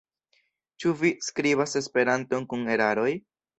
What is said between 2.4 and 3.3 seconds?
kun eraroj?